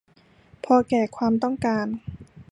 [0.65, 1.87] พอแก่ความต้องการ